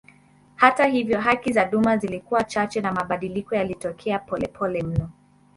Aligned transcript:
Hata 0.55 0.85
hivyo 0.85 1.21
haki 1.21 1.53
za 1.53 1.65
duma 1.65 1.97
zilikuwa 1.97 2.43
chache 2.43 2.81
na 2.81 2.91
mabadiliko 2.93 3.55
yalitokea 3.55 4.19
polepole 4.19 4.83
mno. 4.83 5.09